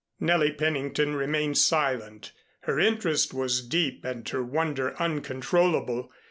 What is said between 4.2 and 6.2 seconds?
her wonder uncontrollable.